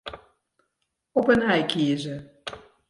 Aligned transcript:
Op 1.19 1.27
'e 1.29 1.35
nij 1.37 1.63
kieze. 1.71 2.15